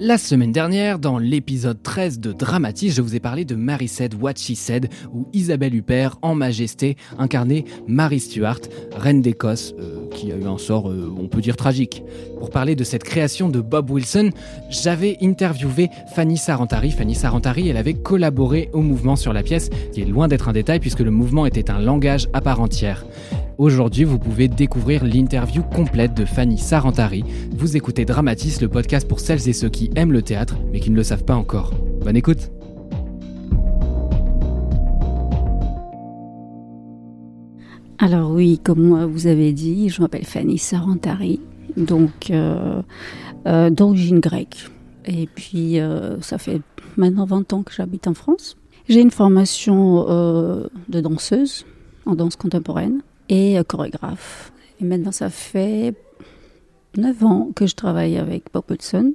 [0.00, 4.14] La semaine dernière, dans l'épisode 13 de Dramatis, je vous ai parlé de Mary Said
[4.14, 8.60] What She Said, où Isabelle Huppert, en majesté, incarnait Mary Stuart,
[8.94, 12.04] reine d'Écosse, euh, qui a eu un sort, euh, on peut dire, tragique.
[12.38, 14.30] Pour parler de cette création de Bob Wilson,
[14.70, 16.92] j'avais interviewé Fanny Sarantari.
[16.92, 20.52] Fanny Sarantari, elle avait collaboré au mouvement sur la pièce, qui est loin d'être un
[20.52, 23.04] détail puisque le mouvement était un langage à part entière.
[23.58, 27.24] Aujourd'hui, vous pouvez découvrir l'interview complète de Fanny Sarantari.
[27.50, 30.92] Vous écoutez Dramatis, le podcast pour celles et ceux qui aiment le théâtre, mais qui
[30.92, 31.74] ne le savent pas encore.
[32.04, 32.52] Bonne écoute
[37.98, 41.40] Alors oui, comme vous avez dit, je m'appelle Fanny Sarantari,
[41.76, 42.80] donc euh,
[43.48, 44.70] euh, d'origine grecque.
[45.04, 46.60] Et puis, euh, ça fait
[46.96, 48.56] maintenant 20 ans que j'habite en France.
[48.88, 51.66] J'ai une formation de danseuse
[52.06, 54.52] en danse contemporaine et euh, chorégraphe.
[54.80, 55.94] Et maintenant, ça fait
[56.96, 59.14] 9 ans que je travaille avec Bob Hudson.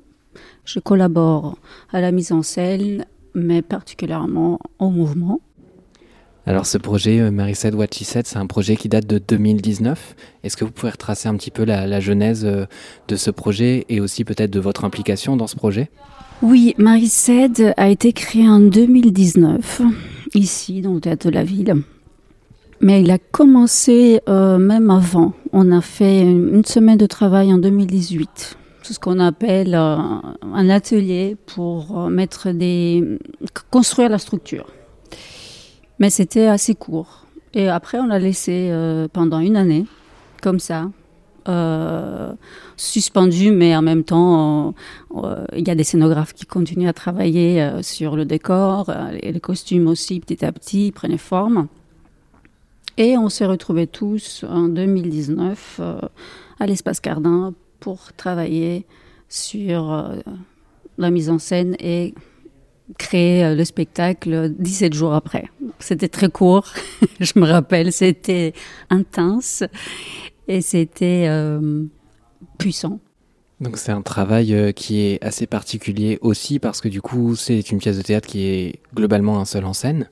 [0.65, 1.57] Je collabore
[1.91, 5.41] à la mise en scène, mais particulièrement au mouvement.
[6.45, 9.17] Alors ce projet, euh, Mary Said What She Said, c'est un projet qui date de
[9.17, 10.15] 2019.
[10.43, 12.65] Est-ce que vous pouvez retracer un petit peu la, la genèse euh,
[13.07, 15.89] de ce projet et aussi peut-être de votre implication dans ce projet?
[16.41, 19.81] Oui, Marie Said a été créée en 2019,
[20.35, 21.75] ici, dans le théâtre de la ville.
[22.83, 25.31] Mais il a commencé euh, même avant.
[25.53, 28.57] On a fait une, semaine de travail en 2018.
[28.81, 29.95] C'est ce qu'on appelle euh,
[30.53, 33.17] un atelier pour euh, mettre des,
[33.71, 34.67] construire la structure.
[35.99, 37.25] Mais c'était assez court.
[37.53, 38.73] Et après, on l'a laissé
[39.13, 39.85] pendant une année,
[40.41, 40.89] comme ça,
[41.47, 42.33] euh,
[42.75, 44.73] suspendu, mais en même temps,
[45.55, 48.91] il y a des scénographes qui continuent à travailler sur le décor,
[49.21, 51.67] et les costumes aussi, petit à petit, prenaient forme.
[52.97, 55.99] Et on s'est retrouvés tous en 2019 euh,
[56.59, 58.85] à l'espace Cardin pour travailler
[59.29, 60.17] sur euh,
[60.99, 62.13] la mise en scène et
[62.99, 65.45] créer euh, le spectacle 17 jours après.
[65.79, 66.71] C'était très court,
[67.19, 68.53] je me rappelle, c'était
[68.91, 69.63] intense
[70.47, 71.27] et c'était
[72.59, 72.99] puissant.
[73.59, 77.79] Donc c'est un travail qui est assez particulier aussi parce que du coup c'est une
[77.79, 80.09] pièce de théâtre qui est globalement un seul en scène.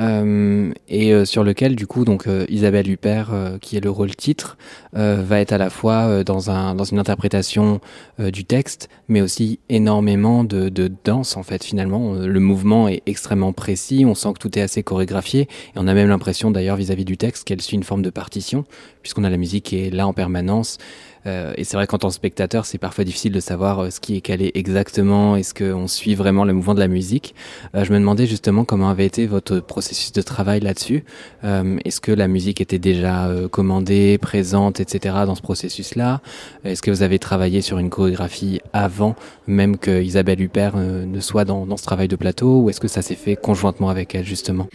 [0.00, 3.90] Euh, et euh, sur lequel du coup donc euh, Isabelle Huppert euh, qui est le
[3.90, 4.56] rôle titre
[4.96, 7.80] euh, va être à la fois dans un dans une interprétation
[8.18, 12.14] du texte mais aussi énormément de, de danse en fait finalement.
[12.14, 15.94] Le mouvement est extrêmement précis on sent que tout est assez chorégraphié et on a
[15.94, 18.64] même l'impression d'ailleurs vis-à-vis du texte qu'elle suit une forme de partition
[19.02, 20.78] puisqu'on a la musique qui est là en permanence
[21.26, 24.00] euh, et c'est vrai qu'en tant que spectateur, c'est parfois difficile de savoir euh, ce
[24.00, 27.34] qui est calé exactement, est-ce qu'on suit vraiment le mouvement de la musique?
[27.74, 31.04] Euh, je me demandais justement comment avait été votre processus de travail là-dessus.
[31.42, 35.16] Est-ce que la musique était déjà commandée, présente, etc.
[35.26, 36.20] dans ce processus-là?
[36.64, 39.16] Est-ce que vous avez travaillé sur une chorégraphie avant
[39.46, 42.62] même que Isabelle Huppert ne soit dans, ce travail de plateau?
[42.62, 44.68] Ou est-ce que ça s'est fait conjointement avec elle justement?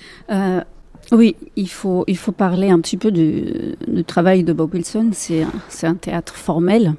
[1.12, 5.12] Oui, il faut, il faut parler un petit peu du, du travail de Bob Wilson.
[5.14, 5.46] C'est
[5.84, 6.96] un, théâtre formel,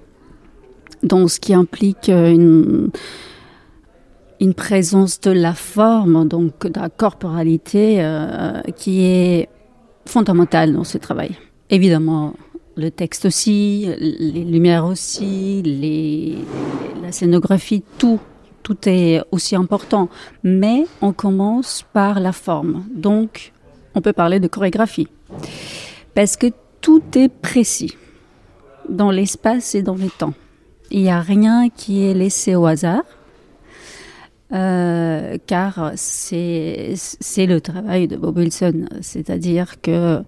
[1.03, 2.91] donc ce qui implique euh, une,
[4.41, 9.49] une présence de la forme, donc de la corporalité, euh, qui est
[10.07, 11.37] fondamentale dans ce travail.
[11.69, 12.35] Évidemment,
[12.77, 16.39] le texte aussi, les lumières aussi, les,
[17.03, 18.21] la scénographie, tout,
[18.63, 20.09] tout est aussi important.
[20.45, 22.85] Mais on commence par la forme.
[22.95, 23.53] Donc,
[23.99, 25.09] on peut parler de chorégraphie.
[26.15, 26.47] Parce que
[26.81, 27.97] tout est précis
[28.89, 30.35] dans l'espace et dans le temps.
[30.93, 33.03] Il n'y a rien qui est laissé au hasard,
[34.53, 36.95] euh, car c'est
[37.37, 38.87] le travail de Bob Wilson.
[39.01, 40.23] C'est-à-dire que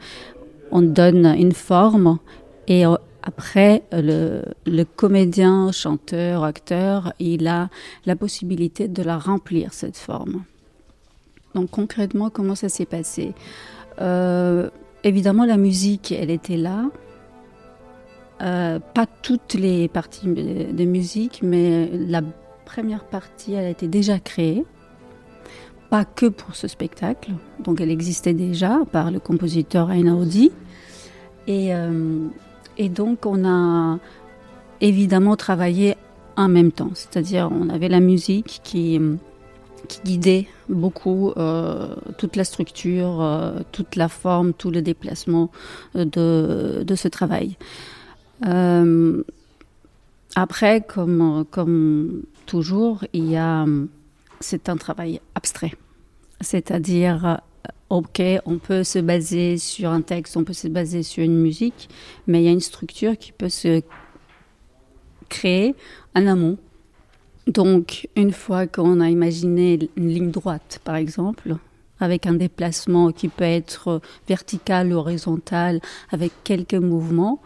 [0.73, 2.19] on donne une forme
[2.67, 2.85] et
[3.23, 7.69] après, le, le comédien, chanteur, acteur, il a
[8.05, 10.43] la possibilité de la remplir, cette forme.
[11.55, 13.35] Donc concrètement, comment ça s'est passé?
[14.01, 14.71] Euh,
[15.03, 16.91] Évidemment, la musique, elle était là.
[18.43, 22.23] Euh, pas toutes les parties de, musique, mais la
[22.65, 24.65] première partie, elle a été déjà créée.
[25.89, 30.53] Pas que pour ce spectacle, donc elle existait déjà par le compositeur Einaudi.
[31.47, 32.29] Et euh,
[32.77, 33.99] Et donc, on a
[34.81, 35.97] évidemment travaillé
[36.37, 36.91] en même temps.
[36.95, 39.01] C'est-à-dire, on avait la musique qui,
[39.89, 45.51] qui guidait beaucoup euh, toute la structure, euh, toute la forme, tout le déplacement
[45.95, 47.57] de, de ce travail.
[48.47, 49.23] Euh,
[50.37, 53.67] après, comme, comme toujours, il y a,
[54.41, 55.75] c'est un travail abstrait.
[56.41, 57.41] C'est-à-dire,
[57.91, 61.89] ok, on peut se baser sur un texte, on peut se baser sur une musique,
[62.27, 63.83] mais il y a une structure qui peut se
[65.29, 65.75] créer
[66.15, 66.59] en amont.
[67.47, 71.57] Donc, une fois qu'on a imaginé une ligne droite, par exemple,
[71.99, 77.41] avec un déplacement qui peut être vertical horizontal, avec quelques mouvements,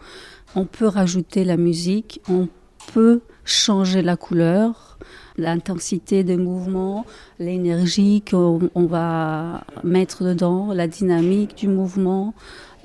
[0.55, 2.47] on peut rajouter la musique, on
[2.93, 4.97] peut changer la couleur,
[5.37, 7.05] l'intensité des mouvements,
[7.39, 12.33] l'énergie qu'on va mettre dedans, la dynamique du mouvement.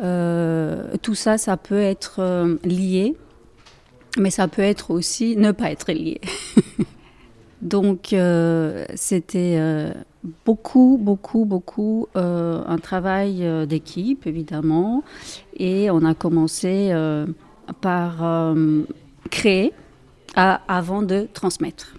[0.00, 3.16] Euh, tout ça, ça peut être euh, lié,
[4.18, 6.20] mais ça peut être aussi ne pas être lié.
[7.62, 9.92] Donc, euh, c'était
[10.44, 15.02] beaucoup, beaucoup, beaucoup un travail d'équipe, évidemment.
[15.56, 16.92] Et on a commencé
[17.80, 18.54] par
[19.30, 19.72] créer
[20.34, 21.94] avant de transmettre.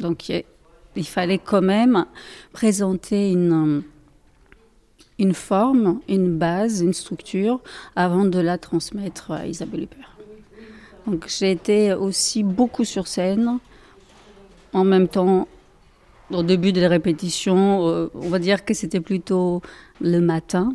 [0.00, 2.06] Donc il fallait quand même
[2.52, 3.82] présenter une,
[5.18, 7.60] une forme, une base, une structure
[7.96, 10.16] avant de la transmettre à Isabelle Huppert.
[11.06, 13.58] Donc j'ai été aussi beaucoup sur scène,
[14.72, 15.48] en même temps
[16.30, 19.62] au début des répétitions, euh, on va dire que c'était plutôt
[20.00, 20.74] le matin.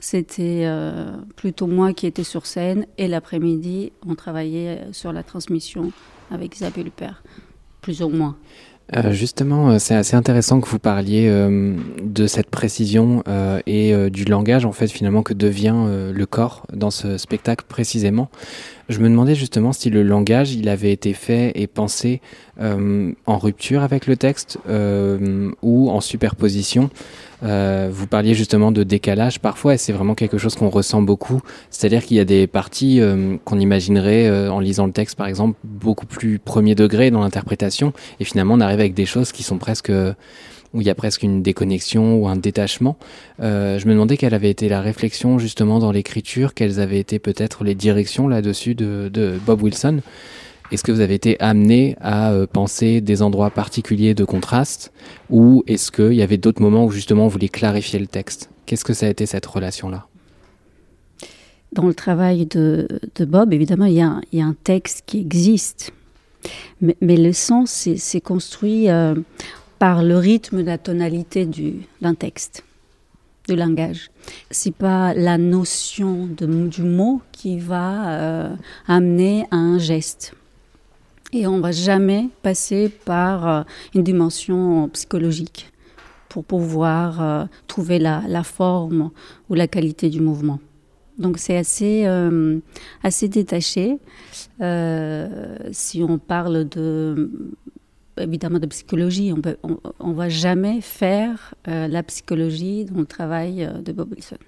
[0.00, 5.92] C'était euh, plutôt moi qui étais sur scène et l'après-midi, on travaillait sur la transmission
[6.30, 7.22] avec Isabelle Huppert
[7.80, 8.36] plus ou moins.
[8.94, 13.22] Euh, justement, euh, c'est assez intéressant que vous parliez euh, de cette précision
[13.66, 18.28] et du langage en fait finalement que devient le corps dans ce spectacle précisément.
[18.88, 22.20] Je me demandais justement si le langage il avait été fait et pensé
[22.60, 24.58] en rupture avec le texte
[25.62, 26.90] ou en superposition.
[27.44, 31.40] Euh, vous parliez justement de décalage parfois, et c'est vraiment quelque chose qu'on ressent beaucoup.
[31.70, 35.26] C'est-à-dire qu'il y a des parties euh, qu'on imaginerait euh, en lisant le texte, par
[35.26, 39.42] exemple, beaucoup plus premier degré dans l'interprétation, et finalement on arrive avec des choses qui
[39.42, 39.92] sont presque
[40.74, 42.96] où il y a presque une déconnexion ou un détachement.
[43.38, 47.64] je me demandais quelle avait été la réflexion justement dans l'écriture, quelles avaient été peut-être
[47.64, 50.00] les directions là-dessus de, Bob Wilson.
[50.70, 54.92] Est-ce que vous avez été amené à euh, penser des endroits particuliers de contraste
[55.30, 58.50] ou est-ce qu'il y avait d'autres moments où justement vous vouliez clarifier le texte?
[58.66, 60.06] Qu'est-ce que ça a été cette relation-là?
[61.72, 62.88] Dans le travail de,
[63.20, 65.92] Bob, évidemment, il y, a, un texte qui existe.
[66.80, 69.14] Mais, le sens, c'est construit euh,
[69.84, 71.46] par le rythme, la tonalité
[72.00, 72.64] d'un texte,
[73.46, 74.10] du langage.
[74.50, 78.56] C'est pas la notion de, du mot qui va euh,
[78.88, 80.32] amener à un geste.
[81.34, 83.62] Et on va jamais passer par euh,
[83.94, 85.70] une dimension psychologique
[86.30, 89.10] pour pouvoir euh, trouver la, forme
[89.50, 90.60] ou la qualité du mouvement.
[91.18, 92.06] Donc c'est assez,
[93.02, 93.98] assez détaché.
[95.72, 97.30] si on parle de,
[98.18, 104.12] évidemment de psychologie, on ne va jamais faire la psychologie dans le travail de Bob
[104.12, 104.38] Wilson.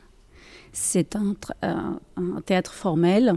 [0.73, 1.35] C'est un,
[2.45, 3.35] théâtre formel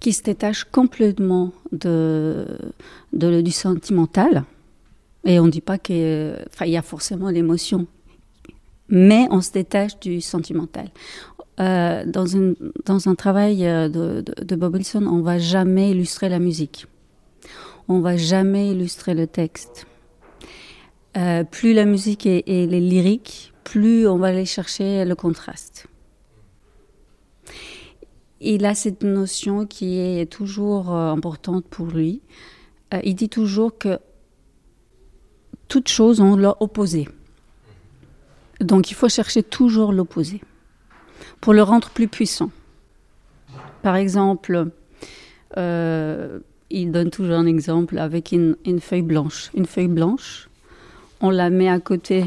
[0.00, 4.44] qui se détache complètement du sentimental.
[5.24, 6.36] Et on ne dit pas qu'il
[6.66, 7.86] y a forcément l'émotion,
[8.88, 10.88] mais on se détache du sentimental.
[11.58, 16.86] Euh, dans, un travail euh, de, Bob Wilson, on va jamais illustrer la musique.
[17.88, 19.86] On va jamais illustrer le texte.
[21.16, 25.88] Euh, plus la musique est, lyrique, plus on va aller chercher le contraste
[28.40, 32.22] il a cette notion qui est toujours euh, importante pour lui.
[32.94, 33.98] Euh, il dit toujours que
[35.68, 37.08] toutes choses ont leur opposé.
[38.60, 40.40] Donc il faut chercher toujours l'opposé
[41.40, 42.50] pour le rendre plus puissant.
[43.82, 44.70] Par exemple,
[46.70, 49.50] il donne toujours un exemple avec une, une, feuille blanche.
[49.54, 50.48] Une feuille blanche,
[51.20, 52.24] on la met à côté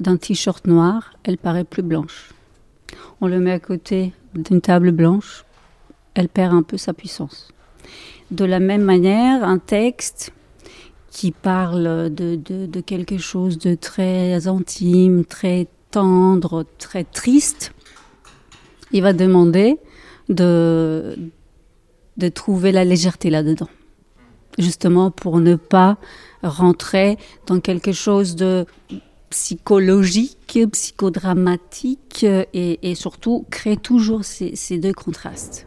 [0.00, 2.30] d'un t-shirt noir, elle paraît plus blanche.
[3.20, 5.44] On le met à côté d'une table blanche,
[6.14, 7.48] elle perd un peu sa puissance.
[8.30, 10.32] De la même manière, un texte
[11.10, 17.72] qui parle de, quelque chose de très intime, très tendre, très triste,
[18.92, 19.78] il va demander
[20.28, 21.16] de,
[22.18, 23.68] de trouver la légèreté là-dedans.
[24.58, 25.96] Justement pour ne pas
[26.42, 28.66] rentrer dans quelque chose de
[29.30, 35.66] psychologique, psychodramatique et, et surtout créer toujours ces, deux contrastes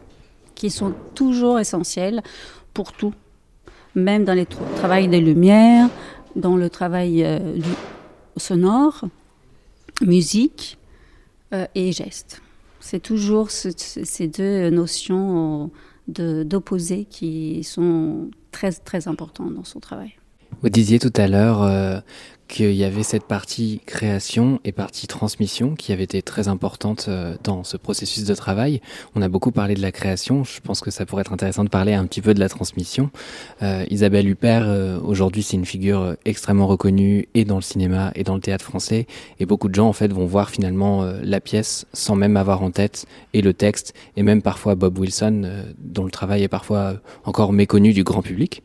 [0.55, 2.21] qui sont toujours essentiels
[2.73, 3.13] pour tout,
[3.95, 5.89] même dans le travail des lumières,
[6.35, 7.69] dans le travail euh, du
[8.37, 9.05] sonore,
[10.01, 10.77] musique
[11.53, 12.41] euh, et geste.
[12.79, 15.71] C'est toujours ce, ces deux notions
[16.07, 20.13] d'opposés qui sont très très importantes dans son travail.
[20.61, 21.99] Vous disiez tout à l'heure euh,
[22.51, 27.35] qu'il y avait cette partie création et partie transmission qui avait été très importante euh,
[27.45, 28.81] dans ce processus de travail.
[29.15, 31.69] On a beaucoup parlé de la création, je pense que ça pourrait être intéressant de
[31.69, 33.09] parler un petit peu de la transmission.
[33.61, 38.25] Euh, Isabelle Huppert, euh, aujourd'hui, c'est une figure extrêmement reconnue et dans le cinéma et
[38.25, 39.07] dans le théâtre français,
[39.39, 42.71] et beaucoup de gens en fait vont voir finalement la pièce sans même avoir en
[42.71, 47.53] tête et le texte, et même parfois Bob Wilson, dont le travail est parfois encore
[47.53, 48.61] méconnu du grand public.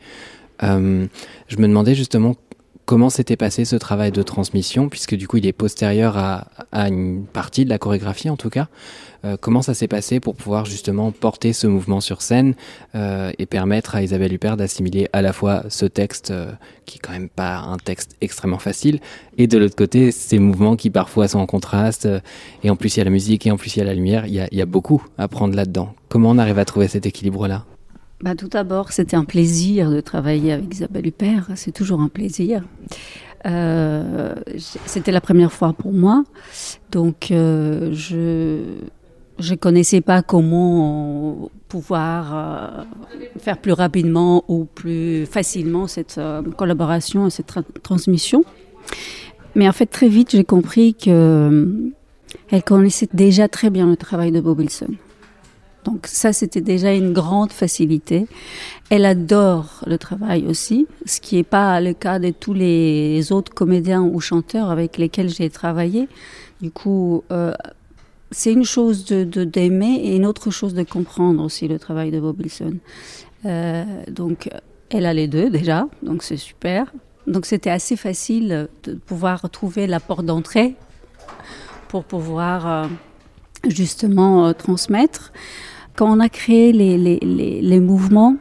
[0.60, 2.34] Je me demandais justement
[2.86, 6.88] comment s'était passé ce travail de transmission, puisque du coup il est postérieur à, à
[6.88, 8.68] une partie de la chorégraphie en tout cas.
[9.24, 12.54] Euh, comment ça s'est passé pour pouvoir justement porter ce mouvement sur scène
[12.94, 16.52] euh, et permettre à Isabelle Huppert d'assimiler à la fois ce texte, euh,
[16.84, 19.00] qui est quand même pas un texte extrêmement facile,
[19.36, 22.20] et de l'autre côté ces mouvements qui parfois sont en contraste, euh,
[22.62, 23.94] et en plus il y a la musique et en plus il y a la
[23.94, 25.94] lumière, il y a, il y a beaucoup à prendre là-dedans.
[26.08, 27.64] Comment on arrive à trouver cet équilibre-là?
[28.20, 31.50] Bah, tout d'abord, c'était un plaisir de travailler avec Isabelle Huppert.
[31.54, 32.62] C'est toujours un plaisir.
[33.44, 34.34] Euh,
[34.86, 36.24] c'était la première fois pour moi,
[36.90, 38.60] donc euh, je
[39.38, 42.84] je connaissais pas comment pouvoir euh,
[43.38, 48.44] faire plus rapidement ou plus facilement cette euh, collaboration, cette tra transmission.
[49.54, 51.90] Mais en fait, très vite, j'ai compris que euh,
[52.50, 54.94] elle connaissait déjà très bien le travail de Bob Wilson.
[55.86, 58.26] Donc ça, c'était déjà une grande facilité.
[58.90, 63.54] Elle adore le travail aussi, ce qui n'est pas le cas de tous les autres
[63.54, 66.08] comédiens ou chanteurs avec lesquels j'ai travaillé.
[66.60, 67.54] Du coup, euh,
[68.32, 72.18] c'est une chose de d'aimer et une autre chose de comprendre aussi le travail de
[72.18, 72.78] Bob Wilson.
[73.44, 74.50] Euh, donc,
[74.90, 76.92] elle a les deux déjà, donc c'est super.
[77.28, 80.74] Donc c'était assez facile de pouvoir trouver la porte d'entrée
[81.88, 82.86] pour pouvoir euh,
[83.68, 85.32] justement transmettre
[85.96, 88.36] quand on a créé les, les, les, les mouvements,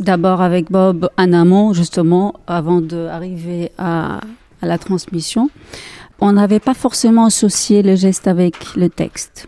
[0.00, 4.20] d'abord avec Bob en amont, justement, avant d'arriver à,
[4.62, 5.50] à la transmission,
[6.20, 9.46] on n'avait pas forcément associé le geste avec le texte.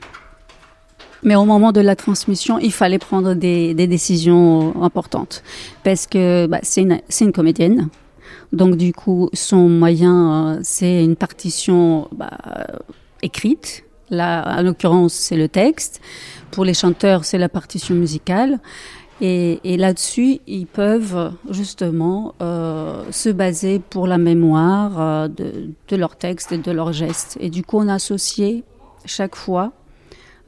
[1.23, 5.43] Mais au moment de la transmission, il fallait prendre des, des décisions importantes.
[5.83, 7.88] Parce que bah, c'est une, une comédienne.
[8.52, 12.31] Donc du coup, son moyen, euh, c'est une partition bah,
[13.23, 13.85] écrite.
[14.11, 16.00] Là, en l'occurrence, c'est le texte.
[16.50, 18.59] Pour les chanteurs, c'est la partition musicale.
[19.21, 25.97] Et, et là-dessus, ils peuvent justement euh, se baser pour la mémoire euh, de, de
[25.97, 27.37] leur texte et de leurs gestes.
[27.41, 28.62] Et du coup, on a associé
[29.05, 29.73] chaque fois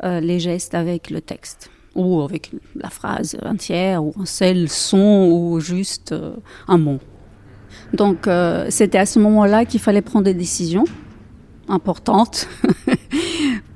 [0.05, 5.29] euh, les gestes avec le texte ou avec la phrase entière ou un seul son
[5.31, 6.37] ou juste euh,
[6.69, 6.99] un mot.
[7.93, 10.85] Donc, euh, c'était à ce moment-là qu'il fallait prendre des décisions
[11.69, 12.49] importantes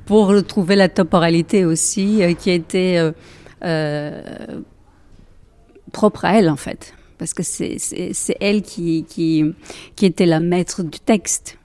[0.07, 3.13] pour trouver la temporalité aussi euh, qui était euh,
[3.65, 4.23] euh,
[5.93, 6.95] propre à elle en fait.
[7.19, 7.79] Parce que c'est
[8.41, 9.45] elle qui, qui,
[9.97, 11.59] qui était la maître du texte.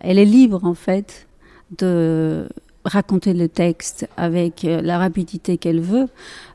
[0.00, 1.26] Elle est libre en fait
[1.78, 2.48] de
[2.84, 6.08] raconter le texte avec euh, la rapidité qu'elle veut.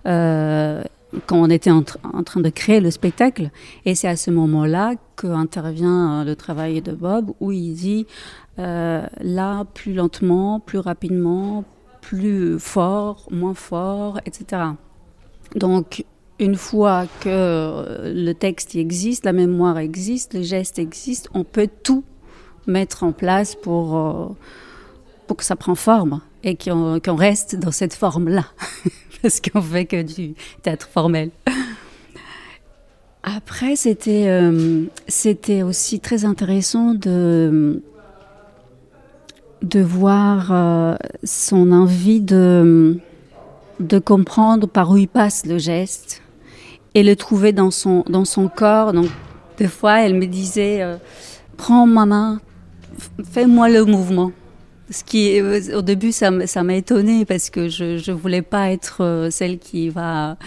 [0.06, 0.84] Euh,
[1.26, 3.50] quand on était en, en, train de créer le spectacle.
[3.86, 8.06] Et c'est à ce moment-là qu'intervient le travail de Bob, où il dit
[8.58, 11.64] là, plus lentement, plus rapidement,
[12.02, 14.64] plus fort, moins fort, etc.
[15.56, 16.06] Donc,
[16.40, 22.04] une fois que le texte existe, la mémoire existe, le geste existe, on peut tout
[22.68, 24.28] mettre en place pour, euh,
[25.26, 28.46] pour que ça prenne forme et qu'on qu reste dans cette forme-là.
[29.22, 31.32] Parce qu'on fait que du théâtre formel.
[33.24, 37.82] Après, c'était euh, c'était aussi très intéressant de
[39.62, 43.00] de voir euh, son envie de
[43.80, 46.24] de comprendre par où il passe le geste
[46.96, 48.94] et le trouver dans son dans son corps.
[48.94, 49.08] Donc
[49.58, 50.98] des fois, elle me disait euh,
[51.58, 52.40] prends ma main,
[53.32, 54.32] fais-moi le mouvement.
[54.90, 59.04] Ce qui, au début, ça, ça m'a étonnée parce que je ne voulais pas être
[59.04, 60.38] euh, celle qui va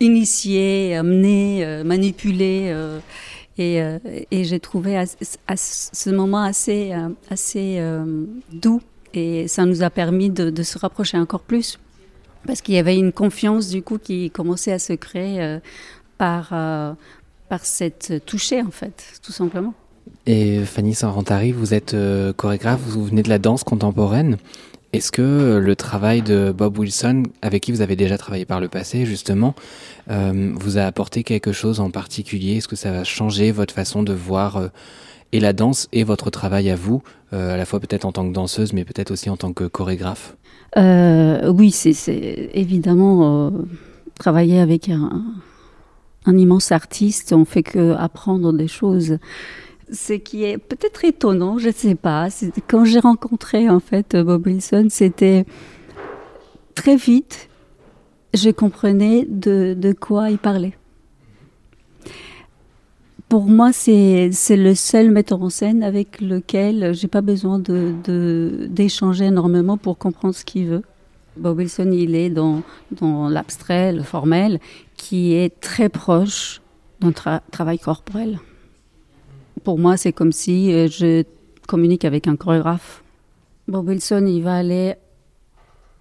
[0.00, 2.74] initier, amener, euh, manipuler.
[3.60, 3.98] Euh,
[4.30, 5.02] et, j'ai trouvé
[5.54, 7.08] ce moment assez, euh,
[7.56, 8.80] euh, doux
[9.12, 11.78] et ça nous a permis de, se rapprocher encore plus
[12.46, 15.58] parce qu'il y avait une confiance du coup qui commençait à se créer
[16.16, 16.54] par,
[17.62, 19.74] cette toucher en fait, tout simplement.
[20.26, 21.94] Et Fanny Sarantari, vous êtes
[22.36, 24.38] chorégraphe, vous venez de la danse contemporaine.
[24.92, 28.68] Est-ce que le travail de Bob Wilson, avec qui vous avez déjà travaillé par le
[28.68, 29.54] passé, justement,
[30.10, 32.56] euh, vous a apporté quelque chose en particulier?
[32.56, 34.68] Est-ce que ça va changer votre façon de voir euh,
[35.32, 38.32] et la danse et votre travail à vous, à la fois peut-être en tant que
[38.32, 40.34] danseuse, mais peut-être aussi en tant que chorégraphe?
[40.76, 43.52] Oui, c'est évidemment
[44.18, 45.22] travailler avec un,
[46.26, 49.18] un, immense artiste, on fait que apprendre des choses
[49.92, 52.28] ce qui est peut-être étonnant, je ne sais pas.
[52.68, 55.44] Quand j'ai rencontré en fait Bob Wilson, c'était
[56.74, 57.48] très vite,
[58.34, 60.74] je comprenais de, de quoi il parlait.
[63.28, 69.28] Pour moi, c'est le seul metteur en scène avec lequel j'ai pas besoin d'échanger de,
[69.28, 70.82] énormément pour comprendre ce qu'il veut.
[71.36, 74.58] Bob Wilson, il est dans, dans l'abstrait, le formel,
[74.96, 76.60] qui est très proche
[77.00, 78.40] d'un travail corporel
[79.64, 81.24] pour moi, c'est comme si euh, je
[81.66, 83.02] communique avec un chorégraphe.
[83.68, 84.94] Bob Wilson, il va aller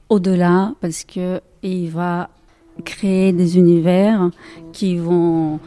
[0.09, 2.29] au-delà parce que il va
[2.85, 4.31] créer des univers
[4.71, 5.59] qui vont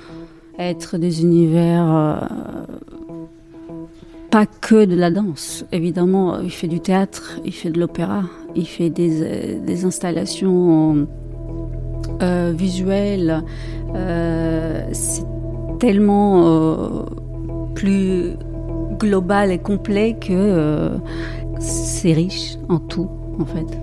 [0.59, 2.17] être des univers euh,
[4.31, 5.65] pas que de la danse.
[5.71, 8.23] Évidemment, il fait du théâtre, il fait de l'opéra,
[8.57, 11.07] il fait des, euh, des installations
[12.55, 13.43] visuelles.
[14.93, 15.25] c'est
[15.81, 17.05] tellement
[17.75, 18.37] plus
[18.99, 20.97] global et complet que euh,
[21.59, 23.79] c'est riche en tout, en fait.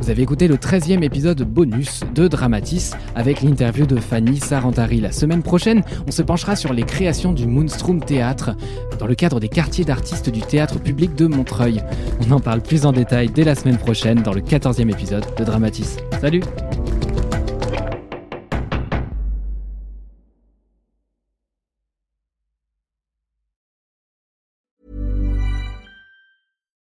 [0.00, 5.00] Vous avez écouté le 13e épisode bonus de Dramatis avec l'interview de Fanny Sarantari.
[5.00, 8.56] La semaine prochaine, on se penchera sur les créations du Moonstrom Théâtre
[8.98, 11.82] dans le cadre des quartiers d'artistes du théâtre public de Montreuil.
[12.26, 15.44] On en parle plus en détail dès la semaine prochaine dans le 14e épisode de
[15.44, 15.96] Dramatis.
[16.20, 16.42] Salut